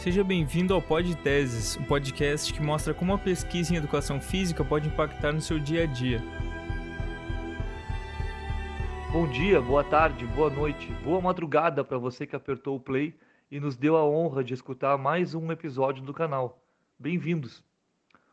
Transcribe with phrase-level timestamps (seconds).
[0.00, 4.64] Seja bem-vindo ao Pod Teses, um podcast que mostra como a pesquisa em educação física
[4.64, 6.22] pode impactar no seu dia a dia.
[9.12, 13.14] Bom dia, boa tarde, boa noite, boa madrugada para você que apertou o play
[13.50, 16.64] e nos deu a honra de escutar mais um episódio do canal.
[16.98, 17.62] Bem-vindos!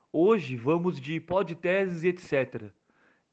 [0.09, 2.71] Hoje vamos de podteses e etc.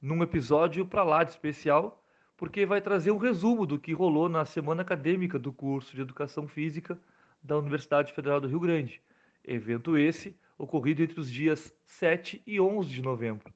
[0.03, 2.05] Num episódio para lá de especial,
[2.37, 6.49] porque vai trazer um resumo do que rolou na semana acadêmica do curso de Educação
[6.49, 6.99] Física
[7.45, 9.03] da Universidade Federal do Rio Grande.
[9.45, 13.53] Evento esse ocorrido entre os dias 7 e 11 de novembro.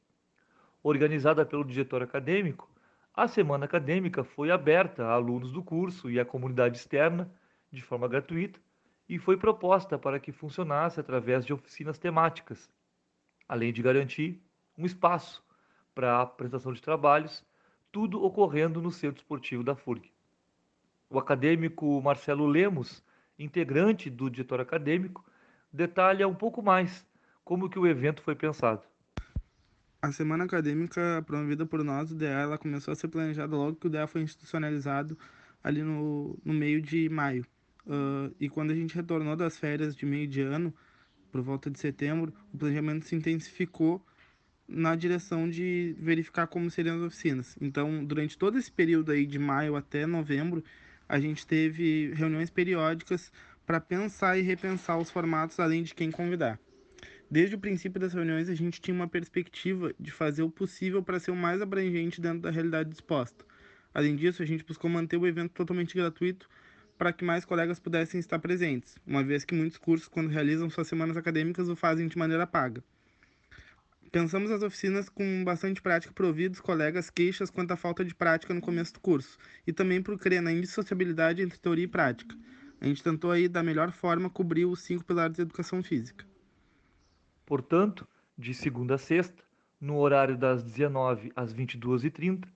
[0.82, 2.70] Organizada pelo diretor acadêmico,
[3.14, 7.32] a semana acadêmica foi aberta a alunos do curso e à comunidade externa
[7.72, 8.60] de forma gratuita
[9.08, 12.70] e foi proposta para que funcionasse através de oficinas temáticas,
[13.48, 14.41] além de garantir
[14.77, 15.42] um espaço
[15.94, 17.44] para a apresentação de trabalhos,
[17.91, 20.12] tudo ocorrendo no Centro Esportivo da FURG.
[21.10, 23.02] O acadêmico Marcelo Lemos,
[23.38, 25.24] integrante do diretor acadêmico,
[25.73, 27.06] detalha um pouco mais
[27.45, 28.83] como que o evento foi pensado.
[30.00, 33.86] A semana acadêmica promovida por nós, o DEA, ela começou a ser planejada logo que
[33.86, 35.19] o DEA foi institucionalizado
[35.62, 37.45] ali no, no meio de maio.
[37.86, 40.73] Uh, e quando a gente retornou das férias de meio de ano,
[41.33, 44.05] por volta de setembro, o planejamento se intensificou
[44.69, 47.56] na direção de verificar como seriam as oficinas.
[47.61, 50.62] Então, durante todo esse período aí de maio até novembro,
[51.09, 53.33] a gente teve reuniões periódicas
[53.64, 56.59] para pensar e repensar os formatos, além de quem convidar.
[57.31, 61.20] Desde o princípio das reuniões, a gente tinha uma perspectiva de fazer o possível para
[61.20, 63.45] ser o mais abrangente dentro da realidade disposta.
[63.92, 66.48] Além disso, a gente buscou manter o evento totalmente gratuito
[66.97, 70.89] para que mais colegas pudessem estar presentes, uma vez que muitos cursos, quando realizam suas
[70.89, 72.83] semanas acadêmicas, o fazem de maneira paga.
[74.11, 78.14] Pensamos as oficinas com bastante prática para ouvir dos colegas queixas quanto à falta de
[78.14, 82.34] prática no começo do curso, e também por crer na indissociabilidade entre teoria e prática.
[82.81, 86.25] A gente tentou aí, da melhor forma, cobrir os cinco pilares da educação física.
[87.45, 89.42] Portanto, de segunda a sexta,
[89.81, 92.48] no horário das 19 às 22h30,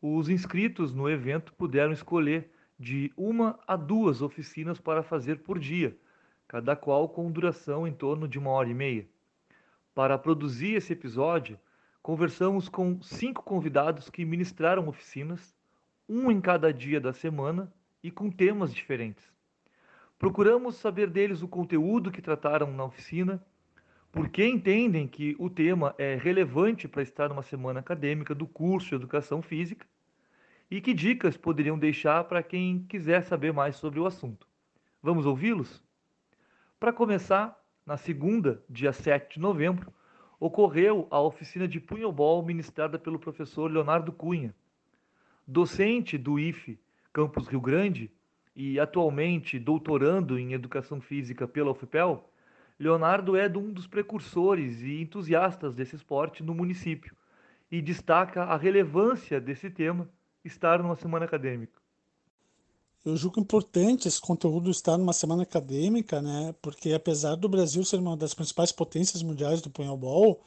[0.00, 5.96] os inscritos no evento puderam escolher de uma a duas oficinas para fazer por dia,
[6.48, 9.13] cada qual com duração em torno de uma hora e meia.
[9.94, 11.56] Para produzir esse episódio,
[12.02, 15.54] conversamos com cinco convidados que ministraram oficinas,
[16.08, 17.72] um em cada dia da semana
[18.02, 19.24] e com temas diferentes.
[20.18, 23.40] Procuramos saber deles o conteúdo que trataram na oficina
[24.10, 28.94] porque entendem que o tema é relevante para estar numa semana acadêmica do curso de
[28.96, 29.86] Educação Física
[30.68, 34.46] e que dicas poderiam deixar para quem quiser saber mais sobre o assunto.
[35.00, 35.82] Vamos ouvi-los?
[36.80, 39.92] Para começar, na segunda, dia 7 de novembro,
[40.40, 44.54] ocorreu a oficina de punhobol ministrada pelo professor Leonardo Cunha.
[45.46, 46.78] Docente do IFE
[47.12, 48.10] Campus Rio Grande
[48.56, 52.28] e atualmente doutorando em Educação Física pela UFPEL,
[52.78, 57.14] Leonardo é um dos precursores e entusiastas desse esporte no município
[57.70, 60.08] e destaca a relevância desse tema
[60.44, 61.83] estar numa semana acadêmica.
[63.04, 66.54] Eu julgo importante esse conteúdo estar numa semana acadêmica, né?
[66.62, 70.40] Porque apesar do Brasil ser uma das principais potências mundiais do punhobol,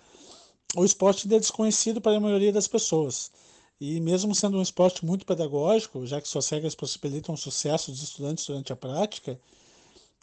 [0.75, 3.31] o esporte é desconhecido para a maioria das pessoas.
[3.79, 8.01] E mesmo sendo um esporte muito pedagógico, já que suas regras possibilitam o sucesso dos
[8.01, 9.40] estudantes durante a prática,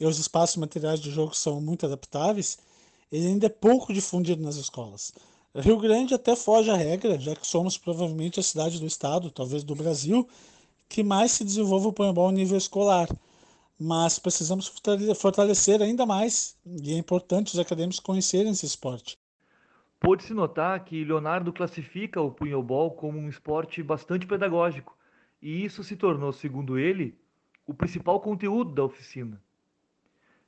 [0.00, 2.58] e os espaços materiais de jogo são muito adaptáveis,
[3.12, 5.12] ele ainda é pouco difundido nas escolas.
[5.54, 9.62] Rio Grande até foge à regra, já que somos provavelmente a cidade do estado, talvez
[9.62, 10.28] do Brasil,
[10.94, 13.08] que mais se desenvolve o paintball em nível escolar.
[13.76, 14.72] Mas precisamos
[15.16, 19.18] fortalecer ainda mais, e é importante os acadêmicos conhecerem esse esporte.
[19.98, 24.96] Pode-se notar que Leonardo classifica o punhobol como um esporte bastante pedagógico,
[25.42, 27.18] e isso se tornou, segundo ele,
[27.66, 29.42] o principal conteúdo da oficina.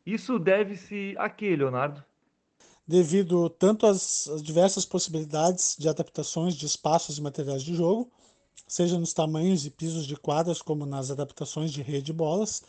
[0.07, 2.05] Isso deve-se a quê, Leonardo?
[2.87, 8.09] Devido tanto às diversas possibilidades de adaptações de espaços e materiais de jogo,
[8.67, 12.63] seja nos tamanhos e pisos de quadras, como nas adaptações de rede e bolas,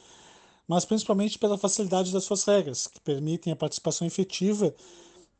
[0.67, 4.73] mas principalmente pela facilidade das suas regras, que permitem a participação efetiva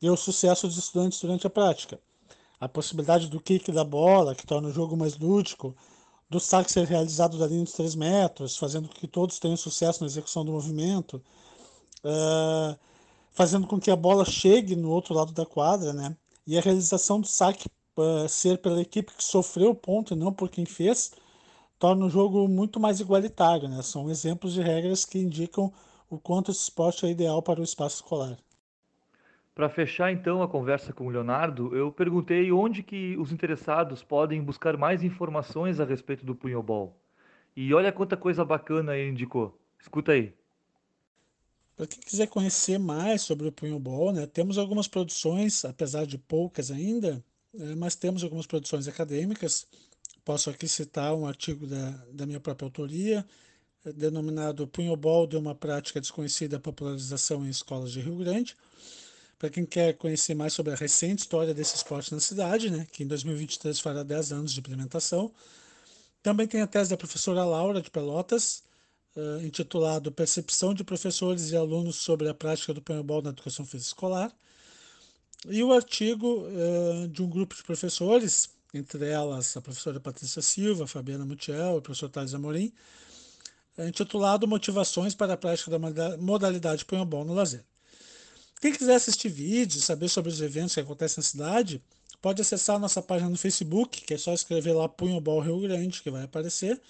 [0.00, 2.00] e o sucesso dos estudantes durante a prática.
[2.60, 5.76] A possibilidade do kick da bola, que torna o jogo mais lúdico,
[6.30, 10.00] do saque ser realizado da linha dos 3 metros, fazendo com que todos tenham sucesso
[10.00, 11.22] na execução do movimento,
[12.04, 12.78] uh,
[13.32, 16.16] fazendo com que a bola chegue no outro lado da quadra, né?
[16.46, 17.68] E a realização do saque
[18.00, 21.12] uh, ser pela equipe que sofreu o ponto e não por quem fez,
[21.78, 23.82] torna o jogo muito mais igualitário, né?
[23.82, 25.72] São exemplos de regras que indicam
[26.10, 28.38] o quanto esse esporte é ideal para o espaço escolar.
[29.54, 34.40] Para fechar então a conversa com o Leonardo, eu perguntei onde que os interessados podem
[34.40, 36.96] buscar mais informações a respeito do punhobol.
[37.56, 39.58] E olha quanta coisa bacana ele indicou.
[39.80, 40.32] Escuta aí.
[41.76, 46.70] Para quem quiser conhecer mais sobre o punhobol, né, temos algumas produções, apesar de poucas
[46.70, 47.20] ainda,
[47.76, 49.66] mas temos algumas produções acadêmicas.
[50.24, 53.26] Posso aqui citar um artigo da, da minha própria autoria,
[53.84, 58.56] é, denominado Punhobol de uma prática desconhecida popularização em escolas de Rio Grande.
[59.38, 63.04] Para quem quer conhecer mais sobre a recente história desse esporte na cidade, né, que
[63.04, 65.32] em 2023 fará 10 anos de implementação.
[66.22, 68.64] Também tem a tese da professora Laura de Pelotas,
[69.16, 73.88] uh, intitulado Percepção de Professores e Alunos sobre a Prática do Punhobol na Educação Física
[73.88, 74.36] Escolar.
[75.46, 80.86] E o artigo uh, de um grupo de professores, entre elas a professora Patrícia Silva,
[80.86, 82.72] Fabiana Mutiel e o professor Thales Amorim,
[83.86, 87.64] intitulado Motivações para a Prática da Modalidade Punhobol no Lazer.
[88.60, 91.80] Quem quiser assistir vídeos, saber sobre os eventos que acontecem na cidade,
[92.20, 95.60] pode acessar a nossa página no Facebook, que é só escrever lá Punho Ball Rio
[95.60, 96.80] Grande, que vai aparecer.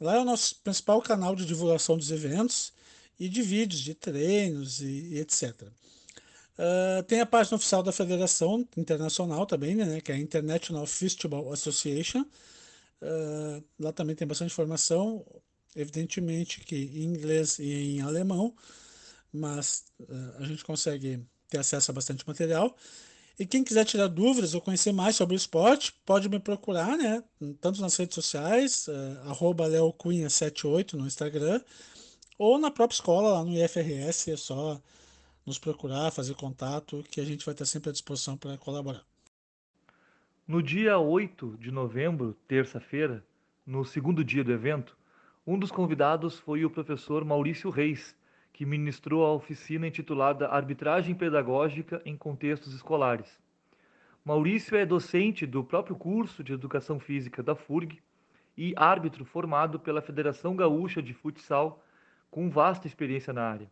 [0.00, 2.72] Lá é o nosso principal canal de divulgação dos eventos
[3.18, 5.68] e de vídeos, de treinos e, e etc.
[6.58, 11.52] Uh, tem a página oficial da Federação Internacional também, né, que é a International Festival
[11.52, 12.22] Association.
[13.00, 15.24] Uh, lá também tem bastante informação,
[15.76, 18.54] evidentemente que em inglês e em alemão
[19.32, 22.74] mas uh, a gente consegue ter acesso a bastante material.
[23.38, 27.22] E quem quiser tirar dúvidas ou conhecer mais sobre o esporte, pode me procurar, né?
[27.60, 31.60] Tanto nas redes sociais, uh, leocunha78 no Instagram,
[32.36, 34.80] ou na própria escola, lá no IFRS, é só
[35.48, 39.02] nos procurar, fazer contato, que a gente vai estar sempre à disposição para colaborar.
[40.46, 43.24] No dia 8 de novembro, terça-feira,
[43.66, 44.96] no segundo dia do evento,
[45.46, 48.14] um dos convidados foi o professor Maurício Reis,
[48.52, 53.38] que ministrou a oficina intitulada Arbitragem Pedagógica em Contextos Escolares.
[54.24, 57.98] Maurício é docente do próprio curso de Educação Física da FURG
[58.56, 61.82] e árbitro formado pela Federação Gaúcha de Futsal,
[62.30, 63.70] com vasta experiência na área.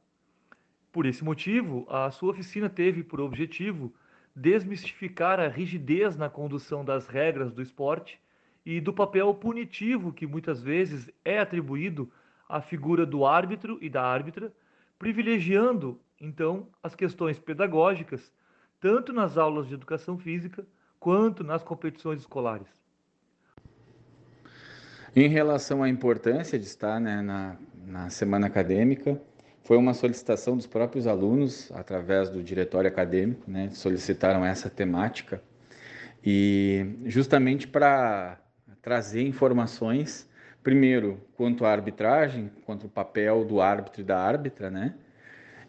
[0.96, 3.93] Por esse motivo, a sua oficina teve por objetivo
[4.34, 8.19] desmistificar a rigidez na condução das regras do esporte
[8.64, 12.10] e do papel punitivo que muitas vezes é atribuído
[12.48, 14.50] à figura do árbitro e da árbitra
[14.98, 18.32] privilegiando, então, as questões pedagógicas,
[18.81, 20.66] tanto nas aulas de educação física
[20.98, 22.69] quanto nas competições escolares.
[25.14, 29.20] Em relação à importância de estar né, na, na semana acadêmica,
[29.67, 35.43] foi uma solicitação dos próprios alunos, através do diretório acadêmico, né, solicitaram essa temática,
[36.25, 38.39] e justamente para
[38.81, 40.29] trazer informações
[40.63, 44.95] primeiro, quanto à arbitragem, quanto ao papel do árbitro e da árbitra, né?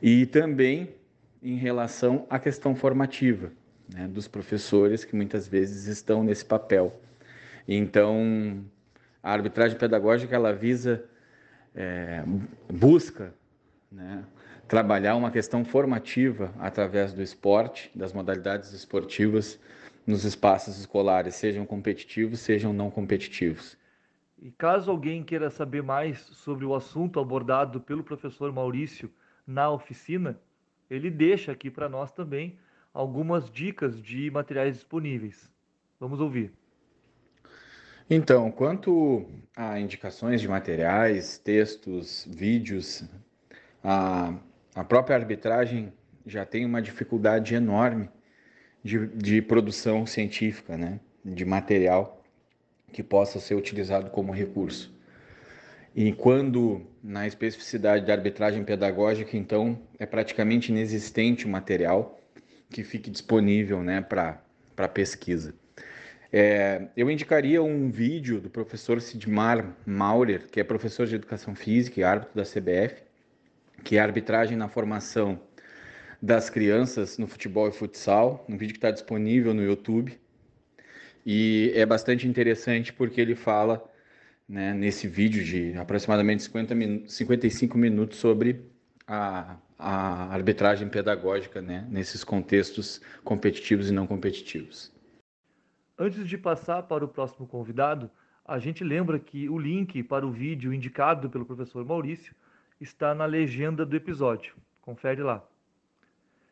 [0.02, 0.96] E também
[1.42, 3.52] em relação à questão formativa,
[3.94, 4.08] né?
[4.08, 7.00] dos professores que muitas vezes estão nesse papel.
[7.68, 8.64] Então,
[9.22, 11.04] a arbitragem pedagógica ela visa,
[11.76, 12.24] é,
[12.68, 13.34] busca,
[13.92, 14.26] né?
[14.68, 19.60] trabalhar uma questão formativa através do esporte, das modalidades esportivas
[20.06, 23.78] nos espaços escolares, sejam competitivos, sejam não competitivos.
[24.40, 29.12] E caso alguém queira saber mais sobre o assunto abordado pelo professor Maurício
[29.46, 30.40] na oficina,
[30.90, 32.58] ele deixa aqui para nós também
[32.94, 35.52] algumas dicas de materiais disponíveis.
[36.00, 36.54] Vamos ouvir.
[38.10, 39.26] Então, quanto
[39.56, 43.04] a indicações de materiais, textos, vídeos,
[43.90, 44.34] a,
[44.76, 45.94] a própria arbitragem
[46.26, 48.10] já tem uma dificuldade enorme
[48.84, 51.00] de, de produção científica, né?
[51.24, 52.22] de material
[52.92, 54.94] que possa ser utilizado como recurso.
[55.96, 62.20] E quando na especificidade da arbitragem pedagógica, então é praticamente inexistente o material
[62.70, 65.56] que fique disponível né, para pesquisa.
[66.32, 72.02] É, eu indicaria um vídeo do professor Sidmar Maurer, que é professor de educação física
[72.02, 73.07] e árbitro da CBF,
[73.84, 75.40] que é arbitragem na formação
[76.22, 80.20] das crianças no futebol e futsal, um vídeo que está disponível no YouTube.
[81.26, 83.84] E é bastante interessante porque ele fala
[84.48, 88.62] né, nesse vídeo de aproximadamente 50 min 55 minutos sobre
[89.06, 94.92] a, a arbitragem pedagógica né, nesses contextos competitivos e não competitivos.
[96.00, 98.10] Antes de passar para o próximo convidado,
[98.46, 102.34] a gente lembra que o link para o vídeo indicado pelo professor Maurício
[102.80, 104.56] está na legenda do episódio.
[104.82, 105.44] Confere lá.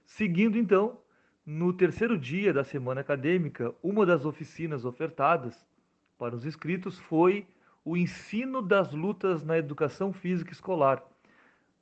[0.06, 1.00] Seguindo então,
[1.46, 5.66] no terceiro dia da semana acadêmica, uma das oficinas ofertadas
[6.18, 7.48] para os inscritos foi
[7.84, 11.04] o ensino das lutas na educação física escolar,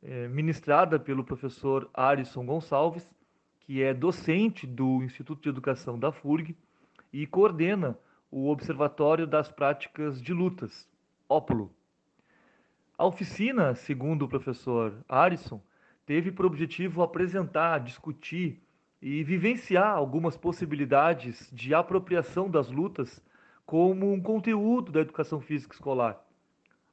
[0.02, 3.10] é, ministrada pelo professor Arison Gonçalves,
[3.62, 6.58] que é docente do Instituto de Educação da FURG
[7.12, 7.98] e coordena
[8.30, 10.90] o Observatório das Práticas de Lutas,
[11.30, 11.74] ópolo.
[13.04, 15.62] A oficina, segundo o professor Arison,
[16.06, 18.64] teve por objetivo apresentar, discutir
[19.02, 23.22] e vivenciar algumas possibilidades de apropriação das lutas
[23.66, 26.26] como um conteúdo da educação física escolar,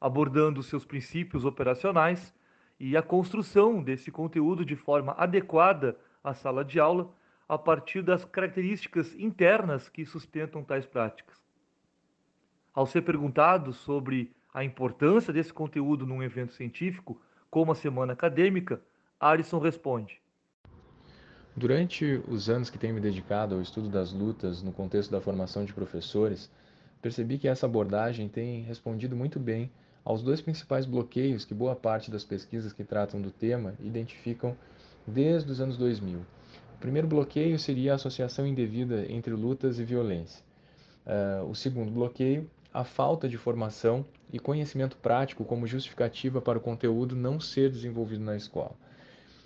[0.00, 2.34] abordando seus princípios operacionais
[2.80, 7.08] e a construção desse conteúdo de forma adequada à sala de aula
[7.48, 11.40] a partir das características internas que sustentam tais práticas.
[12.74, 18.80] Ao ser perguntado sobre a importância desse conteúdo num evento científico, como a semana acadêmica,
[19.18, 20.20] Arison responde:
[21.56, 25.64] Durante os anos que tenho me dedicado ao estudo das lutas no contexto da formação
[25.64, 26.50] de professores,
[27.02, 29.70] percebi que essa abordagem tem respondido muito bem
[30.04, 34.56] aos dois principais bloqueios que boa parte das pesquisas que tratam do tema identificam
[35.06, 36.18] desde os anos 2000.
[36.18, 40.42] O primeiro bloqueio seria a associação indevida entre lutas e violência.
[41.04, 46.60] Uh, o segundo bloqueio, a falta de formação e conhecimento prático como justificativa para o
[46.60, 48.76] conteúdo não ser desenvolvido na escola.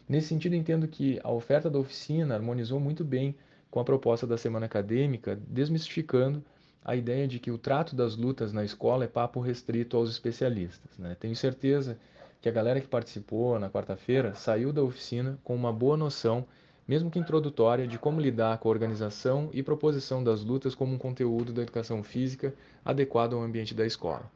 [0.09, 3.35] Nesse sentido, entendo que a oferta da oficina harmonizou muito bem
[3.71, 6.45] com a proposta da semana acadêmica, desmistificando
[6.85, 10.99] a ideia de que o trato das lutas na escola é papo restrito aos especialistas.
[10.99, 11.17] Né?
[11.19, 11.99] Tenho certeza
[12.43, 16.47] que a galera que participou na quarta-feira saiu da oficina com uma boa noção,
[16.87, 20.99] mesmo que introdutória, de como lidar com a organização e proposição das lutas como um
[20.99, 24.31] conteúdo da educação física adequado ao ambiente da escola.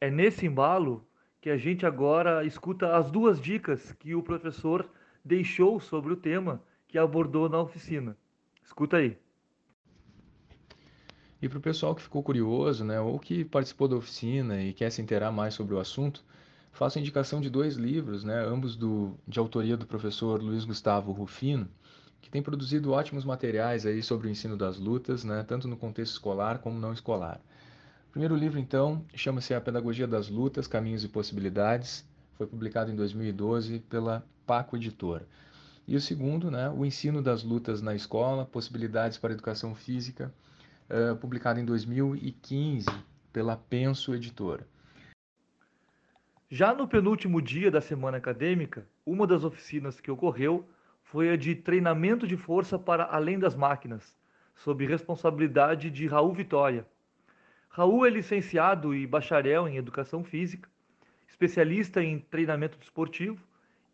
[0.00, 1.04] É nesse embalo
[1.40, 4.88] que a gente agora escuta as duas dicas que o professor
[5.24, 8.16] deixou sobre o tema que abordou na oficina.
[8.62, 9.16] Escuta aí.
[11.40, 14.90] E para o pessoal que ficou curioso, né, ou que participou da oficina e quer
[14.90, 16.24] se inteirar mais sobre o assunto,
[16.78, 21.10] faço a indicação de dois livros, né, ambos do, de autoria do professor Luiz Gustavo
[21.10, 21.68] Rufino,
[22.22, 26.12] que tem produzido ótimos materiais aí sobre o ensino das lutas, né, tanto no contexto
[26.12, 27.40] escolar como não escolar.
[28.08, 32.06] O primeiro livro, então, chama-se A Pedagogia das Lutas, Caminhos e Possibilidades.
[32.36, 35.26] Foi publicado em 2012 pela Paco Editora.
[35.84, 40.32] E o segundo, né, O Ensino das Lutas na Escola, Possibilidades para a Educação Física,
[40.88, 42.86] uh, publicado em 2015
[43.32, 44.64] pela Penso Editora.
[46.50, 50.66] Já no penúltimo dia da semana acadêmica, uma das oficinas que ocorreu
[51.02, 54.16] foi a de treinamento de força para além das máquinas,
[54.54, 56.86] sob responsabilidade de Raul Vitória,
[57.68, 60.68] Raul é licenciado e bacharel em Educação Física,
[61.28, 63.40] especialista em treinamento desportivo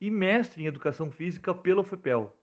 [0.00, 2.34] e mestre em Educação Física pela UFPEL.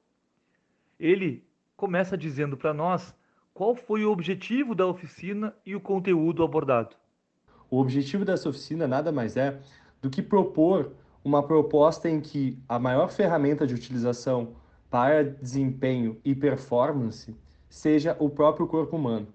[1.00, 1.44] Ele
[1.75, 3.15] começa dizendo para nós
[3.53, 6.96] qual foi o objetivo da oficina e o conteúdo abordado.
[7.72, 9.60] O objetivo dessa oficina nada mais é
[10.01, 10.91] do que propor
[11.24, 14.50] uma proposta em que a maior ferramenta de utilização
[14.89, 17.36] para desempenho e performance
[17.70, 19.27] seja o próprio corpo humano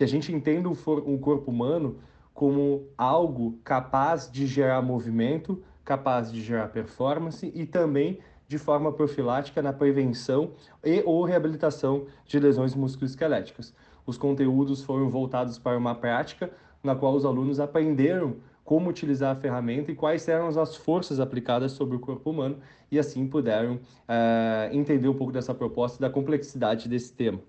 [0.00, 1.98] que a gente entenda o, o corpo humano
[2.32, 9.60] como algo capaz de gerar movimento, capaz de gerar performance e também de forma profilática
[9.60, 13.74] na prevenção e ou reabilitação de lesões musculoesqueléticas.
[14.06, 16.50] Os conteúdos foram voltados para uma prática
[16.82, 18.36] na qual os alunos aprenderam
[18.70, 23.00] como utilizar a ferramenta e quais eram as forças aplicadas sobre o corpo humano e
[23.00, 27.40] assim puderam uh, entender um pouco dessa proposta e da complexidade desse tema.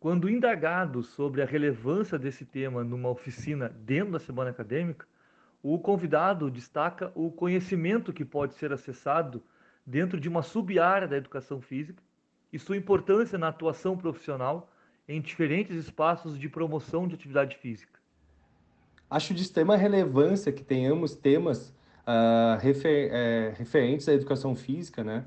[0.00, 5.06] Quando indagado sobre a relevância desse tema numa oficina dentro da semana acadêmica,
[5.62, 9.42] o convidado destaca o conhecimento que pode ser acessado
[9.84, 12.02] dentro de uma sub-área da educação física
[12.50, 14.72] e sua importância na atuação profissional
[15.06, 18.05] em diferentes espaços de promoção de atividade física.
[19.08, 21.72] Acho de extrema relevância que tenhamos temas
[22.06, 25.24] uh, refer, é, referentes à educação física, né?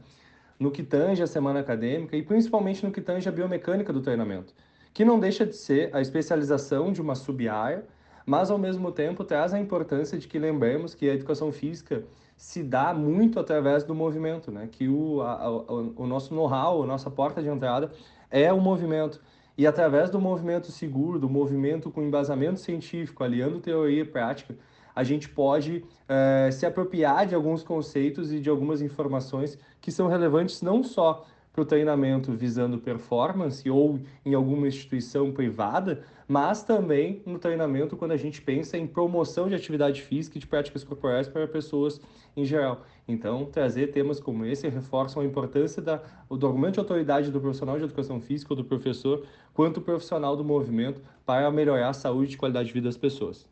[0.59, 4.53] no que tange a semana acadêmica e principalmente no que tange a biomecânica do treinamento,
[4.93, 7.86] que não deixa de ser a especialização de uma sub-área,
[8.25, 12.03] mas ao mesmo tempo traz a importância de que lembremos que a educação física
[12.36, 14.67] se dá muito através do movimento, né?
[14.69, 17.91] que o, a, o nosso know-how, a nossa porta de entrada
[18.29, 19.21] é o movimento.
[19.59, 24.55] E através do movimento seguro, do movimento com embasamento científico, aliando teoria e prática,
[24.95, 30.07] a gente pode é, se apropriar de alguns conceitos e de algumas informações que são
[30.07, 37.21] relevantes não só para o treinamento visando performance ou em alguma instituição privada, mas também
[37.25, 41.27] no treinamento quando a gente pensa em promoção de atividade física e de práticas corporais
[41.27, 41.99] para pessoas
[42.37, 42.85] em geral.
[43.07, 47.77] Então, trazer temas como esse reforçam a importância da, do argumento de autoridade do profissional
[47.77, 52.37] de educação física ou do professor quanto profissional do movimento para melhorar a saúde e
[52.37, 53.49] qualidade de vida das pessoas.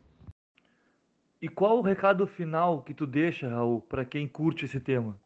[1.40, 5.16] E qual o recado final que tu deixa, Raul, para quem curte esse tema?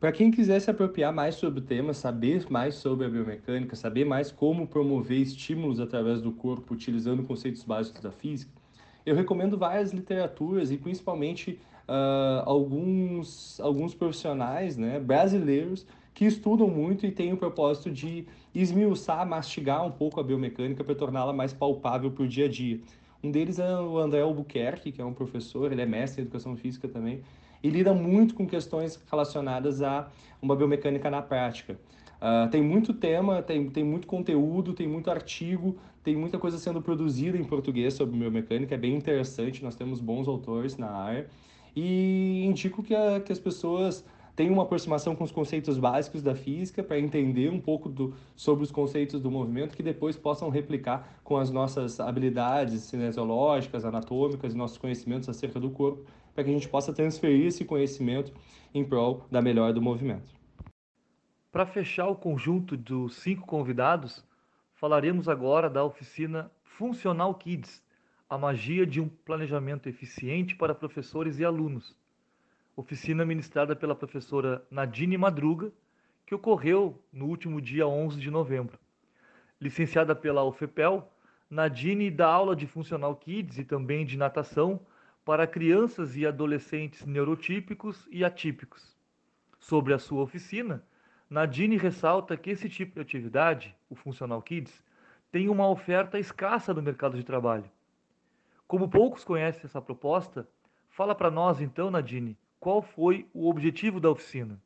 [0.00, 4.06] Para quem quiser se apropriar mais sobre o tema, saber mais sobre a biomecânica, saber
[4.06, 8.50] mais como promover estímulos através do corpo utilizando conceitos básicos da física,
[9.04, 17.04] eu recomendo várias literaturas e principalmente uh, alguns, alguns profissionais né, brasileiros que estudam muito
[17.04, 22.10] e têm o propósito de esmiuçar, mastigar um pouco a biomecânica para torná-la mais palpável
[22.10, 22.80] para o dia a dia.
[23.22, 26.56] Um deles é o André Albuquerque, que é um professor, ele é mestre em educação
[26.56, 27.22] física também,
[27.62, 30.08] e lida muito com questões relacionadas a
[30.40, 31.78] uma biomecânica na prática.
[32.20, 36.80] Uh, tem muito tema, tem, tem muito conteúdo, tem muito artigo, tem muita coisa sendo
[36.80, 41.26] produzida em português sobre biomecânica, é bem interessante, nós temos bons autores na área.
[41.74, 46.34] E indico que, a, que as pessoas tenham uma aproximação com os conceitos básicos da
[46.34, 51.20] física para entender um pouco do, sobre os conceitos do movimento que depois possam replicar
[51.22, 56.04] com as nossas habilidades cinesiológicas, anatômicas nossos conhecimentos acerca do corpo,
[56.40, 58.32] para que a gente possa transferir esse conhecimento
[58.72, 60.32] em prol da melhora do movimento.
[61.52, 64.24] Para fechar o conjunto dos cinco convidados,
[64.74, 67.82] falaremos agora da oficina Funcional Kids,
[68.26, 71.94] a magia de um planejamento eficiente para professores e alunos.
[72.74, 75.70] Oficina ministrada pela professora Nadine Madruga,
[76.24, 78.78] que ocorreu no último dia 11 de novembro.
[79.60, 81.06] Licenciada pela UFPEL,
[81.50, 84.80] Nadine dá aula de Funcional Kids e também de natação
[85.30, 88.96] para crianças e adolescentes neurotípicos e atípicos.
[89.60, 90.82] Sobre a sua oficina,
[91.30, 94.82] Nadine ressalta que esse tipo de atividade, o Funcional Kids,
[95.30, 97.70] tem uma oferta escassa no mercado de trabalho
[98.66, 100.48] como poucos conhecem essa proposta,
[100.88, 104.60] fala para nós então, Nadine, qual foi o objetivo da oficina?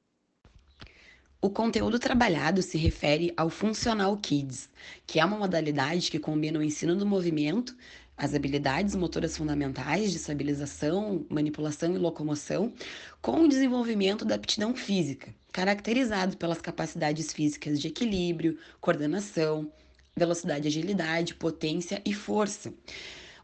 [1.40, 4.71] O conteúdo trabalhado se refere ao Funcional Kids,
[5.06, 7.76] que é uma modalidade que combina o ensino do movimento,
[8.16, 12.73] as habilidades motoras fundamentais de estabilização, manipulação e locomoção,
[13.21, 19.71] com o desenvolvimento da aptidão física, caracterizado pelas capacidades físicas de equilíbrio, coordenação,
[20.16, 22.73] velocidade, agilidade, potência e força.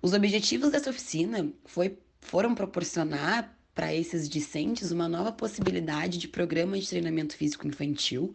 [0.00, 6.78] Os objetivos dessa oficina foi, foram proporcionar para esses discentes uma nova possibilidade de programa
[6.78, 8.34] de treinamento físico infantil,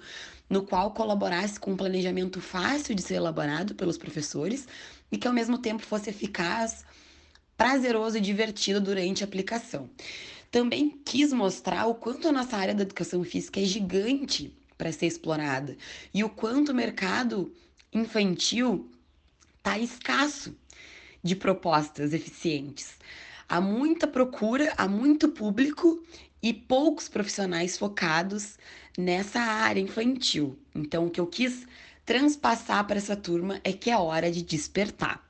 [0.49, 4.67] no qual colaborasse com um planejamento fácil de ser elaborado pelos professores
[5.11, 6.85] e que ao mesmo tempo fosse eficaz,
[7.57, 9.89] prazeroso e divertido durante a aplicação.
[10.51, 15.07] Também quis mostrar o quanto a nossa área da educação física é gigante para ser
[15.07, 15.77] explorada
[16.13, 17.53] e o quanto o mercado
[17.91, 18.89] infantil
[19.57, 20.55] está escasso
[21.23, 22.93] de propostas eficientes.
[23.47, 26.03] Há muita procura, há muito público
[26.41, 28.57] e poucos profissionais focados
[28.97, 30.57] nessa área infantil.
[30.73, 31.65] Então, o que eu quis
[32.05, 35.25] transpassar para essa turma é que é hora de despertar.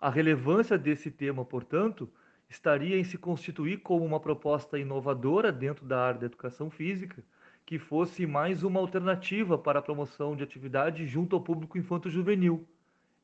[0.00, 2.08] A relevância desse tema, portanto,
[2.48, 7.22] estaria em se constituir como uma proposta inovadora dentro da área da educação física,
[7.66, 12.66] que fosse mais uma alternativa para a promoção de atividade junto ao público infanto-juvenil.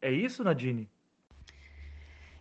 [0.03, 0.90] É isso, Nadine?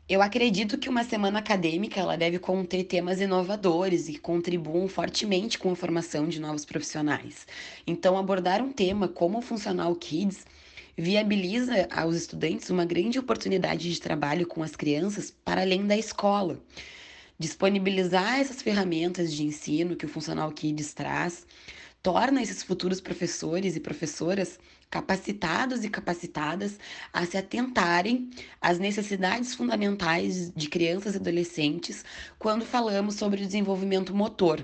[0.07, 5.71] Eu acredito que uma semana acadêmica ela deve conter temas inovadores e contribuam fortemente com
[5.71, 7.47] a formação de novos profissionais.
[7.87, 10.45] Então, abordar um tema como o Funcional Kids
[10.97, 16.61] viabiliza aos estudantes uma grande oportunidade de trabalho com as crianças para além da escola.
[17.39, 21.45] Disponibilizar essas ferramentas de ensino que o Funcional Kids traz
[22.01, 24.59] torna esses futuros professores e professoras
[24.93, 26.77] capacitados e capacitadas
[27.11, 28.29] a se atentarem
[28.61, 32.05] às necessidades fundamentais de crianças e adolescentes
[32.37, 34.63] quando falamos sobre o desenvolvimento motor.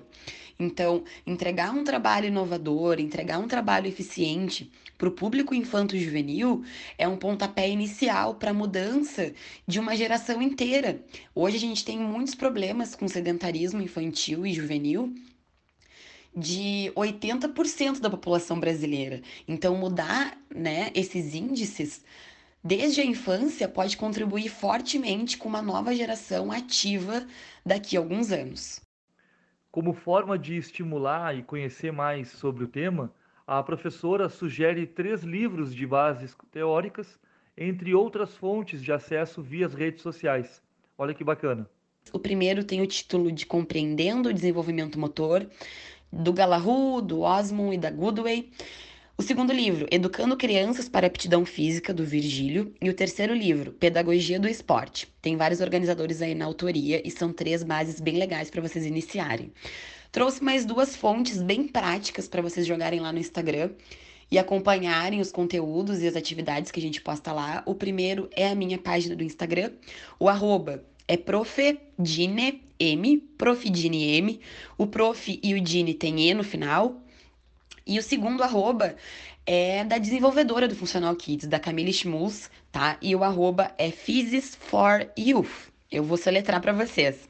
[0.60, 6.63] Então, entregar um trabalho inovador, entregar um trabalho eficiente para o público infanto-juvenil
[6.96, 9.34] é um pontapé inicial para a mudança
[9.65, 11.04] de uma geração inteira.
[11.34, 15.12] Hoje a gente tem muitos problemas com sedentarismo infantil e juvenil
[16.36, 19.22] de 80% da população brasileira.
[19.48, 22.04] Então, mudar né, esses índices
[22.63, 27.26] desde a infância pode contribuir fortemente com uma nova geração ativa
[27.65, 28.82] daqui a alguns anos.
[29.72, 33.13] Como forma de estimular e conhecer mais sobre o tema,
[33.46, 37.20] a professora sugere três livros de bases teóricas,
[37.58, 40.62] entre outras fontes de acesso via as redes sociais.
[40.98, 41.70] Olha que bacana.
[42.12, 45.48] O primeiro tem o título de Compreendendo o Desenvolvimento Motor,
[46.12, 48.50] do Galahu, do Osmond e da Goodway.
[49.17, 52.74] O segundo livro, Educando Crianças para Aptidão Física, do Virgílio.
[52.82, 55.08] E o terceiro livro, Pedagogia do Esporte.
[55.22, 59.52] Tem vários organizadores aí na autoria e são três bases bem legais para vocês iniciarem.
[60.12, 63.72] Trouxe mais duas fontes bem práticas para vocês jogarem lá no Instagram
[64.32, 67.62] e acompanharem os conteúdos e as atividades que a gente posta lá.
[67.65, 69.72] O primeiro é a minha página do Instagram,
[70.19, 74.39] o arroba é Profedine M, Profidine M.
[74.78, 77.02] O Prof e o Dine tem E no final.
[77.86, 78.95] E o segundo arroba
[79.43, 82.95] é da desenvolvedora do Funcional Kids, da Camille Schmutz, tá?
[83.02, 85.72] E o arroba é Physis for Youth.
[85.91, 87.28] Eu vou soletrar para vocês.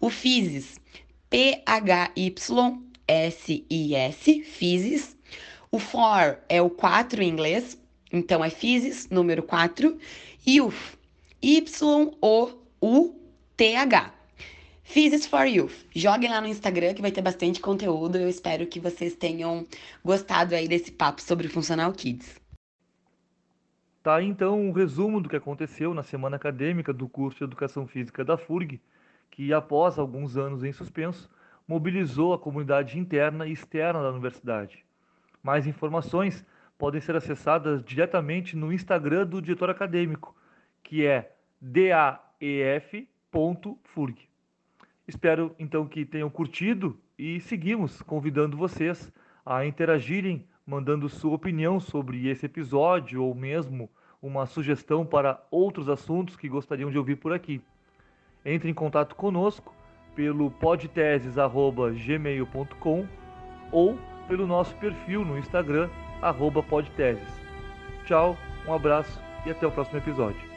[0.00, 0.80] O PHYSIS,
[1.28, 2.14] P-H-Y-S-I-S,
[4.42, 5.16] PHYSIS.
[5.70, 7.78] O FOR é o 4 em inglês,
[8.10, 9.98] então é PHYSIS, número 4.
[10.46, 10.96] Youth,
[11.42, 12.61] Y-O-U-T-H.
[14.82, 15.86] Physics for Youth.
[15.94, 18.18] Joguem lá no Instagram que vai ter bastante conteúdo.
[18.18, 19.64] Eu espero que vocês tenham
[20.04, 22.40] gostado aí desse papo sobre Funcional Kids.
[24.02, 28.24] Tá então um resumo do que aconteceu na semana acadêmica do curso de Educação Física
[28.24, 28.80] da FURG,
[29.30, 31.30] que após alguns anos em suspenso,
[31.68, 34.84] mobilizou a comunidade interna e externa da universidade.
[35.40, 36.44] Mais informações
[36.76, 40.34] podem ser acessadas diretamente no Instagram do diretor acadêmico,
[40.82, 41.32] que é
[42.42, 44.16] daef.furg.
[45.06, 49.12] Espero então que tenham curtido e seguimos convidando vocês
[49.46, 53.88] a interagirem mandando sua opinião sobre esse episódio ou mesmo
[54.20, 57.62] uma sugestão para outros assuntos que gostariam de ouvir por aqui.
[58.44, 59.74] Entre em contato conosco
[60.14, 63.08] pelo podteses@gmail.com
[63.72, 65.88] ou pelo nosso perfil no Instagram
[66.68, 67.40] podteses.
[68.04, 70.51] Tchau, um abraço e até o próximo episódio.